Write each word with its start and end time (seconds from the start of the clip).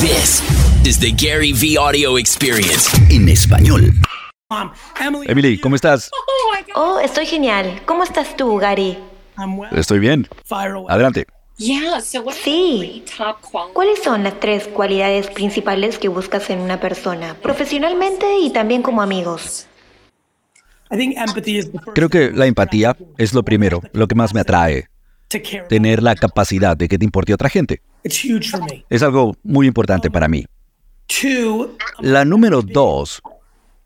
This 0.00 0.42
is 0.84 0.98
the 1.00 1.10
Gary 1.10 1.54
V 1.54 1.78
Audio 1.78 2.18
Experience 2.18 2.90
en 3.08 3.30
español. 3.30 3.94
Emily, 5.26 5.58
¿cómo 5.58 5.74
estás? 5.74 6.10
Oh, 6.74 7.00
estoy 7.00 7.24
genial. 7.24 7.80
¿Cómo 7.86 8.04
estás 8.04 8.36
tú, 8.36 8.58
Gary? 8.58 8.98
Estoy 9.72 9.98
bien. 9.98 10.28
Adelante. 10.90 11.24
Sí. 11.56 13.04
¿Cuáles 13.72 14.02
son 14.02 14.22
las 14.22 14.38
tres 14.38 14.68
cualidades 14.68 15.28
principales 15.28 15.98
que 15.98 16.08
buscas 16.08 16.50
en 16.50 16.60
una 16.60 16.78
persona, 16.78 17.34
profesionalmente 17.40 18.38
y 18.40 18.50
también 18.50 18.82
como 18.82 19.00
amigos? 19.00 19.66
Creo 21.94 22.10
que 22.10 22.32
la 22.32 22.44
empatía 22.44 22.94
es 23.16 23.32
lo 23.32 23.42
primero, 23.42 23.80
lo 23.94 24.06
que 24.06 24.14
más 24.14 24.34
me 24.34 24.40
atrae. 24.40 24.88
Tener 25.70 26.02
la 26.02 26.14
capacidad 26.16 26.76
de 26.76 26.86
que 26.86 26.98
te 26.98 27.04
importe 27.06 27.32
otra 27.32 27.48
gente. 27.48 27.80
Es 28.88 29.02
algo 29.02 29.36
muy 29.42 29.66
importante 29.66 30.10
para 30.10 30.28
mí. 30.28 30.44
La 32.00 32.24
número 32.24 32.62
dos, 32.62 33.22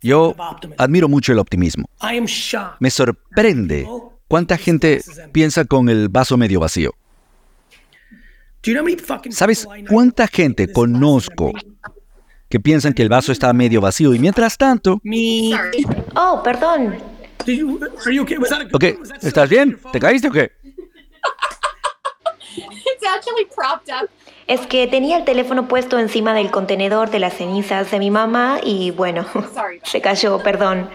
yo 0.01 0.35
admiro 0.79 1.09
mucho 1.09 1.33
el 1.33 1.39
optimismo. 1.39 1.89
Me 2.79 2.91
sorprende 2.91 3.87
cuánta 4.29 4.57
gente 4.57 5.03
piensa 5.33 5.65
con 5.65 5.89
el 5.89 6.09
vaso 6.09 6.37
medio 6.37 6.61
vacío. 6.61 6.95
¿Sabes 9.31 9.67
cuánta 9.89 10.27
gente 10.27 10.71
conozco 10.73 11.53
que 12.49 12.61
piensan 12.61 12.93
que 12.93 13.03
el 13.03 13.09
vaso 13.09 13.33
está 13.33 13.53
medio 13.53 13.81
vacío 13.81 14.13
y 14.15 14.19
mientras 14.19 14.59
tanto... 14.59 15.01
Oh, 16.15 16.43
perdón. 16.43 16.97
Ok, 18.73 18.85
¿estás 19.23 19.49
bien? 19.49 19.79
¿Te 19.93 19.99
caíste 19.99 20.29
o 20.29 20.31
qué? 20.31 20.53
Es 24.47 24.61
que 24.67 24.87
tenía 24.87 25.17
el 25.19 25.25
teléfono 25.25 25.69
puesto 25.69 25.99
encima 25.99 26.35
del 26.35 26.51
contenedor 26.51 27.11
de 27.11 27.21
las 27.21 27.35
cenizas 27.35 27.91
de 27.91 27.99
mi 27.99 28.11
mamá 28.11 28.59
y 28.63 28.91
bueno, 28.91 29.25
se 29.85 30.01
cayó, 30.01 30.43
perdón. 30.43 30.89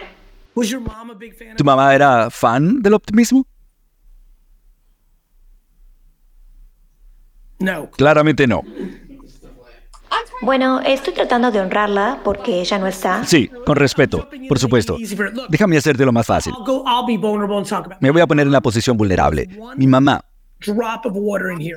¿Tu 1.57 1.63
mamá 1.63 1.93
era 1.93 2.29
fan 2.29 2.81
del 2.81 2.93
optimismo? 2.93 3.45
No. 7.59 7.89
Claramente 7.91 8.47
no. 8.47 8.61
Bueno, 10.41 10.81
estoy 10.81 11.13
tratando 11.13 11.49
de 11.49 11.59
honrarla 11.59 12.19
porque 12.23 12.59
ella 12.59 12.77
no 12.77 12.87
está. 12.87 13.23
Sí, 13.25 13.49
con 13.65 13.75
respeto, 13.75 14.29
por 14.47 14.59
supuesto. 14.59 14.97
Déjame 15.49 15.77
hacerte 15.77 16.05
lo 16.05 16.11
más 16.11 16.27
fácil. 16.27 16.53
Me 17.99 18.11
voy 18.11 18.21
a 18.21 18.27
poner 18.27 18.45
en 18.45 18.51
la 18.51 18.61
posición 18.61 18.97
vulnerable. 18.97 19.47
Mi 19.75 19.87
mamá 19.87 20.23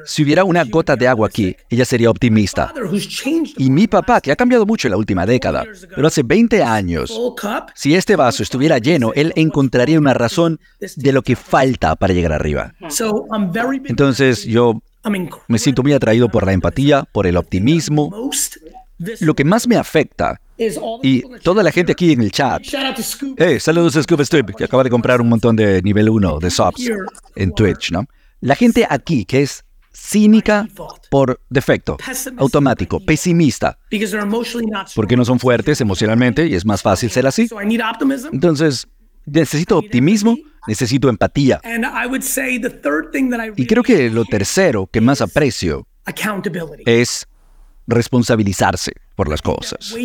si 0.05 0.23
hubiera 0.23 0.45
una 0.45 0.65
gota 0.65 0.97
de 0.97 1.09
agua 1.09 1.29
aquí, 1.29 1.57
ella 1.69 1.85
sería 1.85 2.11
optimista. 2.11 2.73
Y 3.57 3.71
mi 3.71 3.87
papá, 3.87 4.21
que 4.21 4.33
ha 4.33 4.37
cambiado 4.37 4.67
mucho 4.67 4.89
en 4.89 4.93
la 4.93 4.97
última 4.97 5.27
década, 5.27 5.65
pero 5.95 6.07
hace 6.07 6.23
20 6.23 6.63
años, 6.63 7.19
si 7.75 7.95
este 7.95 8.17
vaso 8.17 8.43
estuviera 8.43 8.79
lleno, 8.79 9.13
él 9.15 9.33
encontraría 9.37 9.99
una 9.99 10.15
razón 10.15 10.61
de 10.97 11.13
lo 11.13 11.23
que 11.23 11.37
falta 11.37 11.97
para 11.97 12.15
llegar 12.15 12.33
arriba. 12.33 12.75
Entonces 13.85 14.45
yo 14.45 14.81
me 15.47 15.59
siento 15.59 15.83
muy 15.83 15.93
atraído 15.93 16.29
por 16.29 16.47
la 16.47 16.53
empatía, 16.53 17.05
por 17.13 17.27
el 17.27 17.37
optimismo. 17.37 18.31
Lo 19.21 19.35
que 19.35 19.45
más 19.45 19.69
me 19.69 19.77
afecta 19.77 20.41
y 21.03 21.23
toda 21.39 21.63
la 21.63 21.71
gente 21.71 21.93
aquí 21.93 22.13
en 22.13 22.21
el 22.21 22.33
chat. 22.33 22.63
Hey, 23.37 23.61
saludos 23.61 23.97
a 23.97 24.03
Scuba 24.03 24.25
Strip, 24.25 24.57
que 24.57 24.65
acaba 24.65 24.83
de 24.83 24.91
comprar 24.91 25.21
un 25.21 25.29
montón 25.29 25.55
de 25.55 25.81
nivel 25.83 26.11
1 26.11 26.39
de 26.41 26.51
subs 26.51 26.91
en 27.37 27.53
Twitch, 27.53 27.93
¿no? 27.93 28.07
La 28.41 28.55
gente 28.55 28.87
aquí 28.89 29.25
que 29.25 29.43
es 29.43 29.65
cínica 29.93 30.69
por 31.11 31.41
defecto, 31.51 31.97
automático, 32.37 33.01
pesimista, 33.01 33.79
porque 34.95 35.17
no 35.17 35.25
son 35.25 35.41
fuertes 35.41 35.81
emocionalmente 35.81 36.47
y 36.47 36.55
es 36.55 36.65
más 36.65 36.83
fácil 36.83 37.11
ser 37.11 37.27
así. 37.27 37.49
Entonces, 38.33 38.87
necesito 39.27 39.79
optimismo, 39.79 40.37
necesito 40.67 41.09
empatía. 41.09 41.61
Y 43.57 43.67
creo 43.67 43.83
que 43.83 44.11
lo 44.11 44.25
tercero 44.25 44.87
que 44.87 45.01
más 45.01 45.21
aprecio 45.21 45.87
es 46.87 47.27
responsabilizarse 47.87 48.93
por 49.19 49.29
las 49.29 49.43
cosas. 49.43 49.97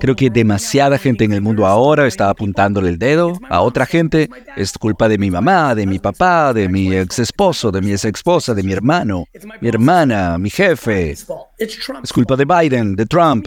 Creo 0.00 0.14
que 0.14 0.30
demasiada 0.30 0.98
gente 0.98 1.24
en 1.24 1.32
el 1.32 1.40
mundo 1.40 1.66
ahora 1.66 2.06
está 2.06 2.30
apuntándole 2.30 2.90
el 2.90 2.96
dedo 2.96 3.32
a 3.50 3.60
otra 3.60 3.86
gente. 3.86 4.30
Es 4.56 4.78
culpa 4.78 5.08
de 5.08 5.18
mi 5.18 5.32
mamá, 5.32 5.74
de 5.74 5.84
mi 5.84 5.98
papá, 5.98 6.54
de 6.54 6.68
mi 6.68 6.94
ex 6.94 7.18
esposo, 7.18 7.72
de 7.72 7.80
mi 7.80 7.90
ex 7.90 8.04
esposa, 8.04 8.54
de 8.54 8.62
mi 8.62 8.72
hermano, 8.72 9.24
mi 9.60 9.68
hermana, 9.68 10.38
mi 10.38 10.48
jefe. 10.48 11.16
Es 11.58 12.12
culpa 12.14 12.36
de 12.36 12.44
Biden, 12.44 12.94
de 12.94 13.06
Trump. 13.06 13.44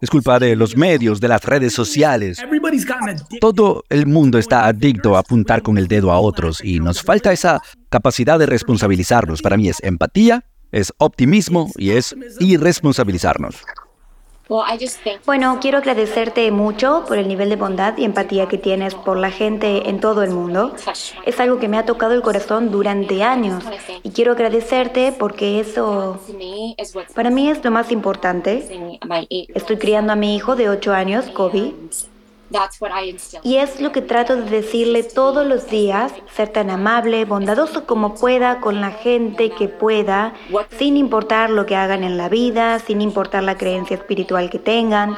Es 0.00 0.08
culpa 0.08 0.38
de 0.38 0.56
los 0.56 0.74
medios, 0.78 1.20
de 1.20 1.28
las 1.28 1.44
redes 1.44 1.74
sociales. 1.74 2.42
Todo 3.42 3.84
el 3.90 4.06
mundo 4.06 4.38
está 4.38 4.66
adicto 4.66 5.14
a 5.14 5.18
apuntar 5.18 5.60
con 5.60 5.76
el 5.76 5.88
dedo 5.88 6.10
a 6.10 6.20
otros 6.20 6.64
y 6.64 6.80
nos 6.80 7.02
falta 7.02 7.34
esa 7.34 7.60
capacidad 7.90 8.38
de 8.38 8.46
responsabilizarnos. 8.46 9.42
Para 9.42 9.58
mí 9.58 9.68
es 9.68 9.76
empatía 9.82 10.42
es 10.72 10.92
optimismo 10.98 11.70
y 11.76 11.90
es 11.90 12.14
irresponsabilizarnos. 12.40 13.62
Bueno, 15.26 15.58
quiero 15.60 15.78
agradecerte 15.78 16.50
mucho 16.50 17.04
por 17.06 17.18
el 17.18 17.28
nivel 17.28 17.50
de 17.50 17.56
bondad 17.56 17.96
y 17.98 18.04
empatía 18.04 18.48
que 18.48 18.56
tienes 18.56 18.94
por 18.94 19.18
la 19.18 19.30
gente 19.30 19.90
en 19.90 20.00
todo 20.00 20.22
el 20.22 20.30
mundo. 20.30 20.74
Es 21.26 21.38
algo 21.38 21.58
que 21.58 21.68
me 21.68 21.76
ha 21.76 21.84
tocado 21.84 22.14
el 22.14 22.22
corazón 22.22 22.70
durante 22.70 23.22
años 23.22 23.62
y 24.02 24.10
quiero 24.10 24.32
agradecerte 24.32 25.12
porque 25.12 25.60
eso 25.60 26.18
para 27.14 27.30
mí 27.30 27.50
es 27.50 27.62
lo 27.62 27.70
más 27.70 27.92
importante. 27.92 28.66
Estoy 29.28 29.76
criando 29.76 30.12
a 30.14 30.16
mi 30.16 30.34
hijo 30.34 30.56
de 30.56 30.70
8 30.70 30.92
años, 30.94 31.26
Kobe. 31.26 31.74
Y 33.42 33.56
es 33.56 33.80
lo 33.80 33.92
que 33.92 34.00
trato 34.00 34.36
de 34.36 34.50
decirle 34.50 35.02
todos 35.02 35.46
los 35.46 35.68
días, 35.68 36.12
ser 36.34 36.48
tan 36.48 36.70
amable, 36.70 37.24
bondadoso 37.24 37.84
como 37.86 38.14
pueda 38.14 38.60
con 38.60 38.80
la 38.80 38.90
gente 38.90 39.50
que 39.50 39.68
pueda, 39.68 40.34
sin 40.78 40.96
importar 40.96 41.50
lo 41.50 41.66
que 41.66 41.76
hagan 41.76 42.04
en 42.04 42.16
la 42.16 42.28
vida, 42.28 42.78
sin 42.78 43.00
importar 43.00 43.42
la 43.42 43.56
creencia 43.56 43.96
espiritual 43.96 44.50
que 44.50 44.58
tengan. 44.58 45.16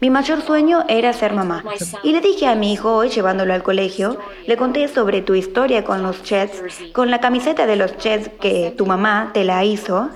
Mi 0.00 0.10
mayor 0.10 0.42
sueño 0.42 0.84
era 0.88 1.12
ser 1.12 1.32
mamá. 1.32 1.64
Y 2.02 2.12
le 2.12 2.20
dije 2.20 2.46
a 2.46 2.54
mi 2.54 2.72
hijo 2.72 2.94
hoy, 2.94 3.08
llevándolo 3.08 3.54
al 3.54 3.62
colegio, 3.62 4.18
le 4.46 4.56
conté 4.56 4.88
sobre 4.88 5.22
tu 5.22 5.34
historia 5.34 5.84
con 5.84 6.02
los 6.02 6.22
Chets, 6.22 6.62
con 6.92 7.10
la 7.10 7.20
camiseta 7.20 7.66
de 7.66 7.76
los 7.76 7.96
Chets 7.98 8.30
que 8.40 8.74
tu 8.76 8.86
mamá 8.86 9.30
te 9.32 9.44
la 9.44 9.64
hizo. 9.64 10.10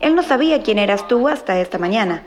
Él 0.00 0.14
no 0.14 0.22
sabía 0.22 0.62
quién 0.62 0.78
eras 0.78 1.06
tú 1.08 1.28
hasta 1.28 1.60
esta 1.60 1.78
mañana. 1.78 2.24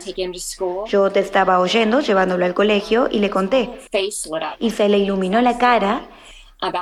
Yo 0.86 1.10
te 1.10 1.20
estaba 1.20 1.60
oyendo, 1.60 2.00
llevándolo 2.00 2.44
al 2.44 2.54
colegio, 2.54 3.08
y 3.10 3.18
le 3.18 3.30
conté. 3.30 3.70
Y 4.58 4.70
se 4.70 4.88
le 4.88 4.98
iluminó 4.98 5.40
la 5.40 5.58
cara. 5.58 6.02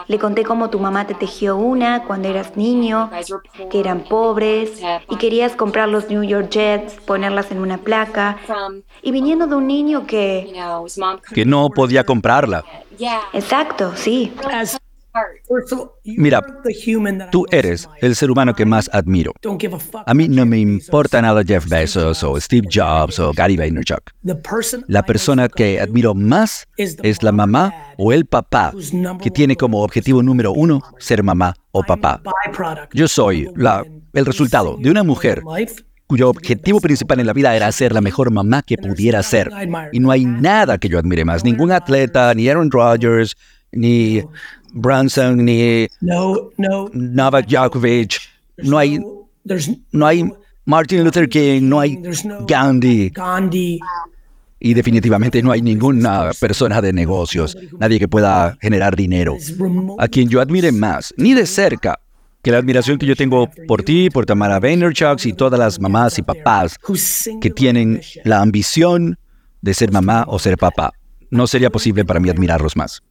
Le 0.09 0.19
conté 0.19 0.43
cómo 0.43 0.71
tu 0.71 0.81
mamá 0.81 1.07
te 1.07 1.15
tejió 1.15 1.57
una 1.57 2.03
cuando 2.03 2.29
eras 2.29 2.57
niño, 2.57 3.11
que 3.71 3.79
eran 3.79 4.01
pobres 4.01 4.83
y 5.09 5.17
querías 5.17 5.55
comprar 5.55 5.89
los 5.89 6.11
New 6.11 6.25
York 6.25 6.51
Jets, 6.51 6.95
ponerlas 6.95 7.53
en 7.53 7.61
una 7.61 7.79
placa. 7.79 8.39
Y 9.03 9.13
viniendo 9.13 9.47
de 9.47 9.55
un 9.55 9.69
niño 9.69 10.05
que... 10.05 10.53
Que 11.33 11.45
no 11.45 11.71
podía 11.71 12.05
comprarla. 12.05 12.65
Exacto, 13.33 13.93
sí. 13.95 14.33
Mira, 16.05 16.43
tú 17.31 17.47
eres 17.51 17.89
el 18.01 18.15
ser 18.15 18.31
humano 18.31 18.55
que 18.55 18.65
más 18.65 18.91
admiro. 18.93 19.33
A 20.07 20.15
mí 20.15 20.29
no 20.29 20.47
me 20.47 20.59
importa 20.59 21.23
nada 21.23 21.43
Jeff 21.45 21.69
Bezos 21.69 22.23
o 22.23 22.41
Steve 22.41 22.69
Jobs 22.73 23.19
o 23.19 23.33
Gary 23.33 23.57
Vaynerchuk. 23.57 24.11
La 24.87 25.03
persona 25.03 25.49
que 25.49 25.81
admiro 25.81 26.15
más 26.15 26.67
es 26.77 27.23
la 27.23 27.33
mamá 27.33 27.73
o 27.97 28.13
el 28.13 28.27
papá 28.27 28.73
que 29.23 29.31
tiene 29.31 29.57
como 29.57 29.83
objetivo 29.83 30.23
número 30.23 30.53
uno 30.53 30.81
ser 30.99 31.23
mamá 31.23 31.55
o 31.73 31.83
papá. 31.83 32.23
Yo 32.93 33.09
soy 33.09 33.49
la, 33.57 33.85
el 34.13 34.27
resultado 34.27 34.77
de 34.79 34.91
una 34.91 35.03
mujer 35.03 35.43
cuyo 36.09 36.31
objetivo 36.31 36.81
principal 36.81 37.21
en 37.21 37.27
la 37.27 37.35
vida 37.35 37.55
era 37.55 37.71
ser 37.71 37.93
la 37.93 38.01
mejor 38.01 38.33
mamá 38.33 38.63
que 38.63 38.79
pudiera 38.79 39.23
ser. 39.23 39.51
Y 39.93 40.01
no 40.01 40.11
hay 40.11 40.25
nada 40.25 40.79
que 40.79 40.89
yo 40.89 40.99
admire 40.99 41.25
más, 41.25 41.45
ningún 41.45 41.71
atleta, 41.71 42.33
ni 42.35 42.49
Aaron 42.49 42.71
Rodgers, 42.71 43.37
ni 43.73 44.23
Branson, 44.73 45.45
ni 45.45 45.89
Novak 46.01 47.47
Djokovic, 47.47 48.21
no 48.59 48.79
hay, 48.79 48.99
no 49.93 50.07
hay 50.07 50.31
Martin 50.65 51.05
Luther 51.05 51.29
King, 51.29 51.63
no 51.63 51.81
hay 51.81 51.99
Gandhi. 52.47 53.13
Y 54.61 54.75
definitivamente 54.75 55.41
no 55.41 55.53
hay 55.53 55.63
ninguna 55.63 56.31
persona 56.41 56.83
de 56.83 56.93
negocios, 56.93 57.57
nadie 57.79 57.99
que 58.01 58.09
pueda 58.09 58.57
generar 58.61 58.97
dinero, 58.97 59.37
a 59.99 60.09
quien 60.09 60.29
yo 60.29 60.41
admire 60.41 60.73
más, 60.73 61.15
ni 61.17 61.33
de 61.33 61.47
cerca, 61.47 62.01
que 62.43 62.51
la 62.51 62.59
admiración 62.59 62.99
que 62.99 63.07
yo 63.07 63.17
tengo 63.17 63.49
por 63.67 63.83
ti, 63.83 64.11
por 64.11 64.27
Tamara 64.27 64.61
Vaynerchuk 64.61 65.25
y 65.27 65.33
todas 65.33 65.59
las 65.59 65.81
mamás 65.81 66.19
y 66.19 66.23
papás 66.23 66.77
que 67.41 67.51
tienen 67.51 68.01
la 68.25 68.41
ambición 68.41 69.19
de 69.61 69.75
ser 69.75 69.93
mamá 69.93 70.25
o 70.27 70.39
ser 70.39 70.57
papá. 70.57 70.93
No 71.31 71.47
sería 71.47 71.71
posible 71.71 72.05
para 72.05 72.21
mí 72.21 72.31
admirarlos 72.31 72.77
más. 72.77 73.03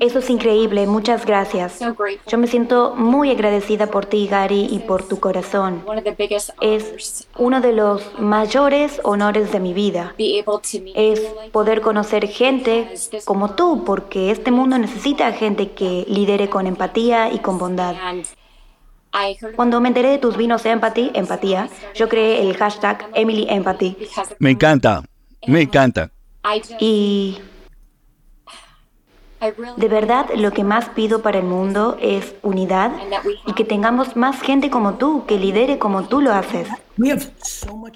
Eso 0.00 0.20
es 0.20 0.30
increíble, 0.30 0.86
muchas 0.86 1.26
gracias. 1.26 1.80
Yo 2.26 2.38
me 2.38 2.46
siento 2.46 2.94
muy 2.94 3.30
agradecida 3.30 3.88
por 3.88 4.06
ti, 4.06 4.28
Gary, 4.28 4.68
y 4.70 4.78
por 4.80 5.02
tu 5.02 5.18
corazón. 5.18 5.82
Es 6.60 7.28
uno 7.36 7.60
de 7.60 7.72
los 7.72 8.18
mayores 8.20 9.00
honores 9.02 9.50
de 9.50 9.60
mi 9.60 9.74
vida. 9.74 10.14
Es 10.94 11.20
poder 11.50 11.80
conocer 11.80 12.28
gente 12.28 12.94
como 13.24 13.54
tú, 13.54 13.84
porque 13.84 14.30
este 14.30 14.50
mundo 14.50 14.78
necesita 14.78 15.32
gente 15.32 15.72
que 15.72 16.04
lidere 16.08 16.48
con 16.48 16.66
empatía 16.66 17.32
y 17.32 17.40
con 17.40 17.58
bondad. 17.58 17.96
Cuando 19.56 19.80
me 19.80 19.88
enteré 19.88 20.10
de 20.10 20.18
tus 20.18 20.36
vinos 20.36 20.62
de 20.62 20.70
empatía, 20.70 21.10
empatía, 21.14 21.68
yo 21.94 22.08
creé 22.08 22.42
el 22.42 22.56
hashtag 22.56 23.08
Emily 23.14 23.46
Empathy. 23.48 23.96
Me 24.38 24.50
encanta, 24.52 25.02
me 25.46 25.62
encanta. 25.62 26.12
Y 26.80 27.38
de 29.76 29.88
verdad, 29.88 30.26
lo 30.36 30.52
que 30.52 30.64
más 30.64 30.90
pido 30.90 31.22
para 31.22 31.38
el 31.38 31.46
mundo 31.46 31.96
es 32.00 32.34
unidad 32.42 32.92
y 33.46 33.54
que 33.54 33.64
tengamos 33.64 34.14
más 34.16 34.40
gente 34.42 34.68
como 34.68 34.94
tú, 34.94 35.24
que 35.26 35.38
lidere 35.38 35.78
como 35.78 36.06
tú 36.08 36.20
lo 36.20 36.32
haces. 36.32 36.68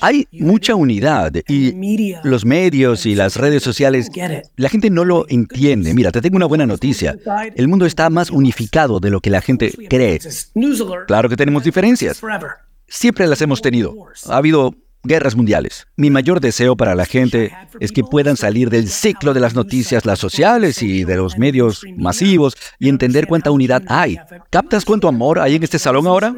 Hay 0.00 0.26
mucha 0.32 0.75
unidad 0.75 1.32
y 1.46 2.14
los 2.23 2.46
medios 2.46 3.05
y 3.05 3.14
las 3.14 3.37
redes 3.37 3.62
sociales, 3.62 4.11
la 4.56 4.69
gente 4.70 4.88
no 4.88 5.05
lo 5.05 5.26
entiende. 5.29 5.93
Mira, 5.93 6.11
te 6.11 6.23
tengo 6.23 6.37
una 6.37 6.46
buena 6.46 6.64
noticia. 6.64 7.14
El 7.55 7.69
mundo 7.69 7.85
está 7.85 8.08
más 8.08 8.31
unificado 8.31 8.99
de 8.99 9.11
lo 9.11 9.20
que 9.20 9.29
la 9.29 9.43
gente 9.43 9.70
cree. 9.91 10.20
Claro 11.06 11.29
que 11.29 11.37
tenemos 11.37 11.64
diferencias. 11.64 12.23
Siempre 12.88 13.26
las 13.26 13.43
hemos 13.43 13.61
tenido. 13.61 13.94
Ha 14.29 14.37
habido 14.37 14.75
guerras 15.05 15.37
mundiales. 15.37 15.87
Mi 15.97 16.11
mayor 16.11 16.41
deseo 16.41 16.77
para 16.77 16.95
la 16.95 17.05
gente 17.05 17.53
es 17.81 17.93
que 17.93 18.03
puedan 18.03 18.37
salir 18.37 18.71
del 18.71 18.89
ciclo 18.89 19.35
de 19.35 19.41
las 19.41 19.55
noticias, 19.55 20.05
las 20.05 20.19
sociales 20.19 20.83
y 20.83 21.05
de 21.05 21.17
los 21.17 21.39
medios 21.39 21.83
masivos 21.97 22.56
y 22.79 22.89
entender 22.89 23.27
cuánta 23.27 23.51
unidad 23.51 23.83
hay. 23.89 24.17
¿Captas 24.51 24.85
cuánto 24.85 25.09
amor 25.09 25.39
hay 25.39 25.56
en 25.56 25.62
este 25.62 25.79
salón 25.79 26.06
ahora? 26.06 26.35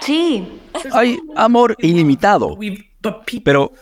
Sí. 0.00 0.48
Hay 0.92 1.18
amor 1.36 1.76
ilimitado. 1.78 2.58
Pero 3.44 3.72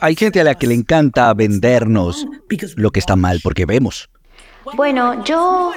hay 0.00 0.14
gente 0.14 0.40
a 0.40 0.44
la 0.44 0.54
que 0.56 0.66
le 0.66 0.74
encanta 0.74 1.32
vendernos 1.32 2.26
lo 2.76 2.90
que 2.90 3.00
está 3.00 3.16
mal 3.16 3.40
porque 3.42 3.64
vemos. 3.64 4.10
Bueno, 4.72 5.22
yo... 5.24 5.72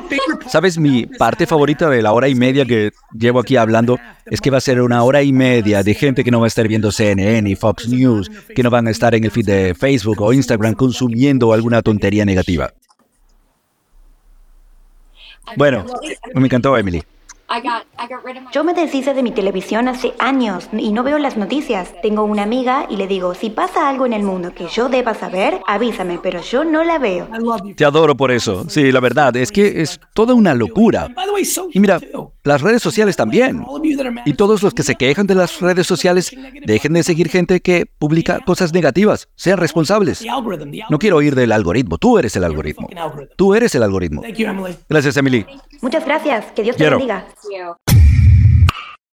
¿Sabes? 0.48 0.78
Mi 0.78 1.06
parte 1.06 1.46
favorita 1.46 1.90
de 1.90 2.02
la 2.02 2.14
hora 2.14 2.28
y 2.28 2.36
media 2.36 2.66
que 2.66 2.92
llevo 3.14 3.40
aquí 3.40 3.58
hablando 3.58 4.00
es 4.26 4.40
que 4.40 4.50
va 4.50 4.58
a 4.58 4.62
ser 4.62 4.82
una 4.82 5.04
hora 5.04 5.22
y 5.22 5.34
media 5.34 5.84
de 5.84 5.94
gente 5.94 6.24
que 6.24 6.32
no 6.32 6.40
va 6.40 6.46
a 6.46 6.48
estar 6.48 6.68
viendo 6.68 6.92
CNN 6.92 7.50
y 7.50 7.56
Fox 7.56 7.90
News, 7.90 8.32
que 8.56 8.64
no 8.64 8.70
van 8.70 8.88
a 8.88 8.92
estar 8.92 9.14
en 9.14 9.26
el 9.26 9.32
feed 9.32 9.46
de 9.46 9.76
Facebook 9.76 10.22
o 10.22 10.34
Instagram 10.34 10.74
consumiendo 10.74 11.54
alguna 11.54 11.82
tontería 11.82 12.26
negativa. 12.26 12.74
Bueno, 15.56 15.86
me 16.34 16.46
encantó, 16.46 16.78
Emily. 16.78 17.04
Yo 18.52 18.64
me 18.64 18.74
deshice 18.74 19.14
de 19.14 19.24
mi 19.24 19.32
televisión 19.32 19.88
hace 19.88 20.14
años 20.20 20.70
y 20.74 20.92
no 20.92 21.04
veo 21.04 21.18
las 21.18 21.38
noticias. 21.38 21.94
Tengo 22.02 22.24
una 22.24 22.44
amiga 22.44 22.88
y 22.90 22.98
le 22.98 23.08
digo, 23.08 23.34
si 23.34 23.50
pasa 23.50 23.88
algo 23.88 24.06
en 24.06 24.14
el 24.14 24.24
mundo 24.24 24.54
que 24.54 24.68
yo 24.68 24.90
deba 24.90 25.14
saber, 25.14 25.62
avísame, 25.66 26.20
pero 26.22 26.42
yo 26.42 26.66
no 26.66 26.84
la 26.84 27.00
veo. 27.00 27.28
Te 27.76 27.86
adoro 27.86 28.16
por 28.16 28.32
eso. 28.32 28.70
Sí, 28.70 28.92
la 28.92 29.00
verdad 29.00 29.36
es 29.38 29.52
que 29.52 29.82
es 29.82 30.00
toda 30.14 30.34
una 30.34 30.54
locura. 30.54 31.08
Y 31.72 31.80
mira, 31.80 32.00
las 32.48 32.62
redes 32.62 32.82
sociales 32.82 33.16
también. 33.16 33.66
Y 34.26 34.34
todos 34.34 34.64
los 34.64 34.74
que 34.74 34.84
se 34.84 34.96
quejan 34.96 35.28
de 35.28 35.36
las 35.36 35.60
redes 35.60 35.88
sociales, 35.88 36.32
dejen 36.66 36.94
de 36.94 37.04
seguir 37.04 37.30
gente 37.30 37.60
que 37.62 37.86
publica 37.86 38.40
cosas 38.46 38.74
negativas. 38.74 39.30
Sean 39.36 39.58
responsables. 39.58 40.26
No 40.90 41.00
quiero 41.00 41.18
oír 41.18 41.36
del 41.36 41.52
algoritmo. 41.52 41.98
Tú 41.98 42.18
eres 42.18 42.36
el 42.36 42.44
algoritmo. 42.44 42.90
Tú 43.36 43.56
eres 43.56 43.76
el 43.76 43.84
algoritmo. 43.84 44.22
Gracias, 44.90 45.18
Emily. 45.18 45.46
Muchas 45.82 46.06
gracias. 46.06 46.46
Que 46.56 46.64
Dios 46.64 46.76
te 46.76 46.90
bendiga. 46.90 47.28